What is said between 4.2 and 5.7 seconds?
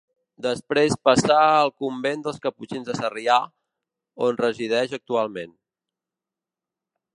on resideix actualment.